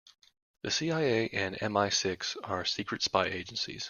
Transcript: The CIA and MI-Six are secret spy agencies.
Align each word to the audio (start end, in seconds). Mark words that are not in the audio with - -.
The 0.63 0.71
CIA 0.71 1.29
and 1.29 1.59
MI-Six 1.61 2.35
are 2.43 2.65
secret 2.65 3.03
spy 3.03 3.25
agencies. 3.27 3.79